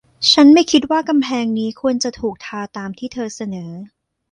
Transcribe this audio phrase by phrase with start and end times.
[0.31, 3.71] ฉันไม่คิดว่ากำแพงนี้ควรจะถูกทาตามที่เธอเสนอ